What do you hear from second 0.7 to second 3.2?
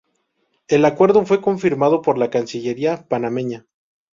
acuerdo fue confirmado por la cancillería